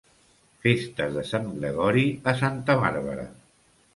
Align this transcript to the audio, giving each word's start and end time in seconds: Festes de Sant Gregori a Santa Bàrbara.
Festes 0.63 1.11
de 1.17 1.25
Sant 1.33 1.45
Gregori 1.59 2.05
a 2.31 2.35
Santa 2.41 2.79
Bàrbara. 2.87 3.29